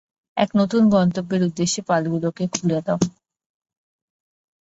এক 0.37 0.49
নতুন 0.55 0.83
গন্তব্যের 0.89 1.41
উদ্দেশ্যে 1.43 1.81
পালগুলোকে 1.89 2.43
খুলে 2.53 2.79
দাও! 2.85 2.99